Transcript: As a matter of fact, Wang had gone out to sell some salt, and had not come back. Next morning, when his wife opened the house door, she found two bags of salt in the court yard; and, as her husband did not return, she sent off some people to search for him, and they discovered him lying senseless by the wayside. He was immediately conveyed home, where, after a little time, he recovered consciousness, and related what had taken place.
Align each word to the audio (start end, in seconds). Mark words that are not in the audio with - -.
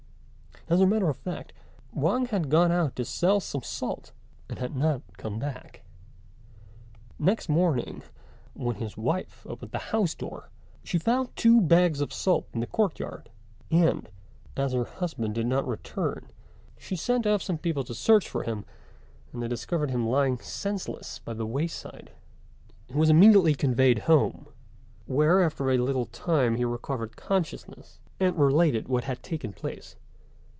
As 0.69 0.79
a 0.79 0.85
matter 0.87 1.09
of 1.09 1.17
fact, 1.17 1.51
Wang 1.91 2.27
had 2.27 2.49
gone 2.49 2.71
out 2.71 2.95
to 2.95 3.03
sell 3.03 3.41
some 3.41 3.61
salt, 3.61 4.13
and 4.47 4.57
had 4.57 4.73
not 4.73 5.01
come 5.17 5.37
back. 5.37 5.81
Next 7.19 7.49
morning, 7.49 8.03
when 8.53 8.77
his 8.77 8.95
wife 8.95 9.45
opened 9.49 9.71
the 9.71 9.79
house 9.89 10.15
door, 10.15 10.49
she 10.81 10.97
found 10.97 11.35
two 11.35 11.59
bags 11.59 11.99
of 11.99 12.13
salt 12.13 12.47
in 12.53 12.61
the 12.61 12.67
court 12.67 12.99
yard; 12.99 13.29
and, 13.69 14.09
as 14.55 14.71
her 14.71 14.85
husband 14.85 15.35
did 15.35 15.45
not 15.47 15.67
return, 15.67 16.27
she 16.77 16.95
sent 16.95 17.27
off 17.27 17.41
some 17.41 17.57
people 17.57 17.83
to 17.83 17.93
search 17.93 18.29
for 18.29 18.43
him, 18.43 18.63
and 19.33 19.43
they 19.43 19.49
discovered 19.49 19.89
him 19.91 20.07
lying 20.07 20.37
senseless 20.39 21.19
by 21.19 21.33
the 21.33 21.45
wayside. 21.45 22.11
He 22.87 22.93
was 22.93 23.09
immediately 23.09 23.55
conveyed 23.55 23.99
home, 24.07 24.47
where, 25.05 25.43
after 25.43 25.69
a 25.69 25.77
little 25.79 26.05
time, 26.05 26.55
he 26.55 26.63
recovered 26.63 27.17
consciousness, 27.17 27.99
and 28.21 28.39
related 28.39 28.87
what 28.87 29.03
had 29.03 29.21
taken 29.21 29.51
place. 29.51 29.97